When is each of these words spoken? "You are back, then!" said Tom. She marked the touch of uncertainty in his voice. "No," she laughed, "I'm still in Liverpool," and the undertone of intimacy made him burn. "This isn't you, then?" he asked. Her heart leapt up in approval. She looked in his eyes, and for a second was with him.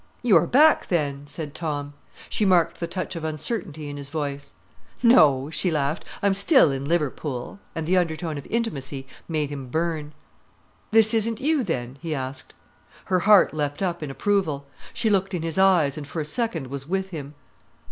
"You 0.23 0.35
are 0.37 0.47
back, 0.47 0.87
then!" 0.87 1.27
said 1.27 1.53
Tom. 1.53 1.93
She 2.27 2.43
marked 2.43 2.79
the 2.79 2.87
touch 2.87 3.15
of 3.15 3.23
uncertainty 3.23 3.87
in 3.87 3.97
his 3.97 4.09
voice. 4.09 4.53
"No," 5.03 5.51
she 5.51 5.69
laughed, 5.69 6.05
"I'm 6.23 6.33
still 6.33 6.71
in 6.71 6.85
Liverpool," 6.85 7.59
and 7.75 7.85
the 7.85 7.97
undertone 7.97 8.35
of 8.39 8.47
intimacy 8.47 9.05
made 9.27 9.49
him 9.51 9.67
burn. 9.67 10.13
"This 10.89 11.13
isn't 11.13 11.39
you, 11.39 11.63
then?" 11.63 11.99
he 12.01 12.15
asked. 12.15 12.55
Her 13.05 13.19
heart 13.19 13.53
leapt 13.53 13.83
up 13.83 14.01
in 14.01 14.09
approval. 14.09 14.65
She 14.91 15.11
looked 15.11 15.35
in 15.35 15.43
his 15.43 15.59
eyes, 15.59 15.99
and 15.99 16.07
for 16.07 16.19
a 16.19 16.25
second 16.25 16.65
was 16.65 16.89
with 16.89 17.11
him. 17.11 17.35